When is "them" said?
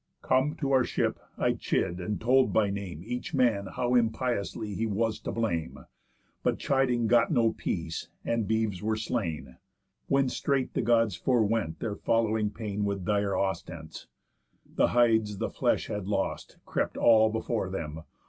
17.69-18.01